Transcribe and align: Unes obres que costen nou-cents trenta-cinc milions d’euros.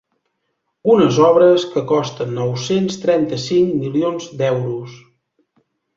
Unes 0.93 1.19
obres 1.27 1.65
que 1.75 1.83
costen 1.91 2.33
nou-cents 2.39 2.97
trenta-cinc 3.05 3.77
milions 3.85 4.29
d’euros. 4.41 4.97